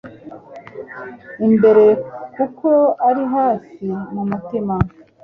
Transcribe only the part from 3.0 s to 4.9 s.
uri hafi mumutima